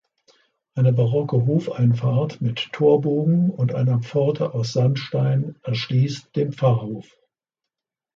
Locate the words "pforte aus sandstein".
4.01-5.59